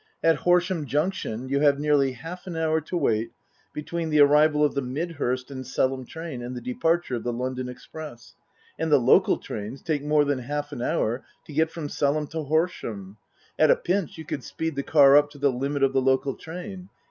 [0.23, 3.33] At Horsham Junction you have nearly half an hour to wait
[3.71, 7.69] between the arrival of the Midhurst and Selham train and the departure of the London
[7.69, 8.33] express.
[8.79, 12.41] And the local trains take more than half an hour to get from Selham to
[12.41, 13.17] Horsham.
[13.59, 16.33] At a pinch you could speed the car up to the limit of the local
[16.33, 16.89] train.